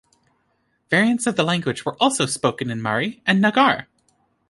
Variants 0.89 1.27
of 1.27 1.35
the 1.35 1.43
language 1.43 1.85
were 1.85 1.95
also 2.01 2.25
spoken 2.25 2.71
in 2.71 2.81
Mari 2.81 3.21
and 3.27 3.39
Nagar. 3.39 3.85